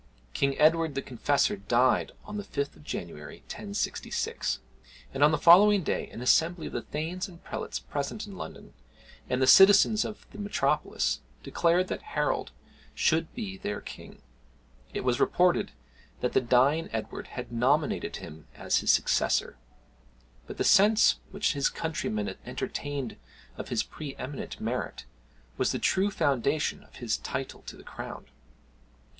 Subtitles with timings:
[0.33, 4.57] King Edward the Confessor died on the 5th of January, 1066,
[5.13, 8.73] and on the following day an assembly of the thanes and prelates present in London,
[9.29, 12.51] and of the citizens of the metropolis, declared that Harold
[12.95, 14.23] should be their king.
[14.91, 15.71] It was reported
[16.21, 19.59] that the dying Edward had nominated him as his successor;
[20.47, 23.17] but the sense which his countrymen entertained
[23.55, 25.05] of his pre eminent merit
[25.57, 28.25] was the true foundation of his title to the crown.